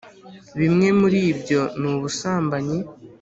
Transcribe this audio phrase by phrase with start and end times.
[0.59, 2.77] Bimwe muri byo ni ubusambanyi